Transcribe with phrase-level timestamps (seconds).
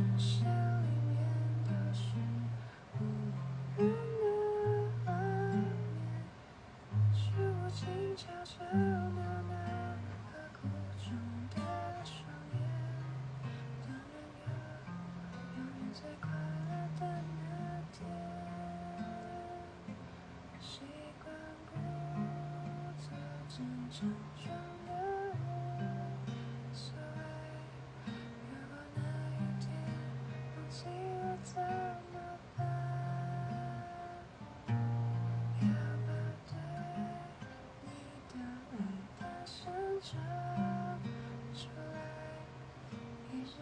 [0.00, 0.46] 视线
[0.82, 1.12] 里面
[1.64, 2.00] 都是
[2.98, 3.00] 无
[3.76, 3.80] 人
[4.24, 4.26] 的
[5.04, 5.06] 画
[5.50, 5.54] 面，
[7.12, 7.78] 是我轻
[8.16, 9.52] 悄悄的那
[10.26, 10.58] 和哭
[10.96, 11.06] 肿
[11.50, 11.54] 的
[12.04, 12.16] 双
[12.54, 12.56] 眼，
[13.82, 14.12] 当然
[14.46, 14.48] 要
[15.56, 16.24] 永远在快
[16.68, 17.00] 乐的
[17.38, 17.48] 那
[17.92, 17.98] 天，
[20.60, 20.72] 习
[21.22, 21.24] 惯
[21.66, 21.70] 不
[22.96, 23.04] 做
[23.48, 23.54] 真
[23.92, 24.79] 妆。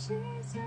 [0.00, 0.58] 知足